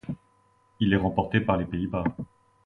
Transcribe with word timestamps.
Il 0.79 0.93
est 0.93 0.97
remporté 0.97 1.41
par 1.41 1.57
les 1.57 1.65
Pays-Bas. 1.65 2.03